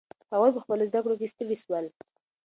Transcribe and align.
هغوی 0.33 0.51
په 0.53 0.61
خپلو 0.63 0.87
زده 0.89 0.99
کړو 1.03 1.15
کې 1.19 1.31
ستړي 1.33 1.55
سول. 1.61 1.85